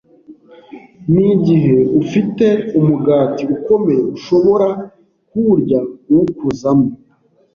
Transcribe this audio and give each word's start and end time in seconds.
N’igihe 1.13 1.77
ufite 2.01 2.47
umugati 2.79 3.43
ukomeye, 3.57 4.01
ushobora 4.15 4.67
kuwurya 5.29 5.79
uwukozamo, 6.09 6.87